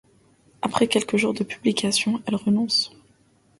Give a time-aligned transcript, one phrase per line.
[0.63, 2.91] Après quelques jours de publication, elle renonce.